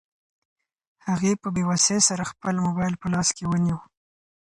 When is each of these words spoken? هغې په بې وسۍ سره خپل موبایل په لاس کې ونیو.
هغې 1.07 1.31
په 1.41 1.47
بې 1.55 1.63
وسۍ 1.69 1.99
سره 2.09 2.29
خپل 2.31 2.55
موبایل 2.65 2.93
په 3.01 3.07
لاس 3.13 3.27
کې 3.37 3.45
ونیو. 3.47 3.77